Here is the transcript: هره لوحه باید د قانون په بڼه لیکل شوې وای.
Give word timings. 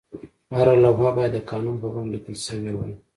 هره 0.55 0.73
لوحه 0.83 1.09
باید 1.17 1.33
د 1.35 1.39
قانون 1.49 1.75
په 1.81 1.87
بڼه 1.93 2.09
لیکل 2.13 2.35
شوې 2.47 2.73
وای. 2.75 2.93